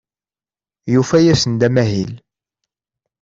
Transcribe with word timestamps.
Yufa-asen-d 0.93 1.61
amahil. 1.67 2.13